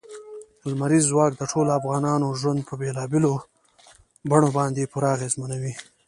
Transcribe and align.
لمریز 0.69 1.05
ځواک 1.11 1.31
د 1.37 1.41
ټولو 1.51 1.69
افغانانو 1.79 2.37
ژوند 2.41 2.59
په 2.67 2.73
بېلابېلو 2.81 3.33
بڼو 4.29 4.49
باندې 4.57 4.89
پوره 4.91 5.09
اغېزمنوي. 5.15 5.73